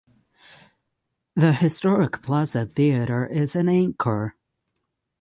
The 1.35 1.53
historic 1.53 2.23
Plaza 2.23 2.65
Theatre 2.65 3.27
is 3.27 3.55
an 3.55 3.69
anchor. 3.69 4.35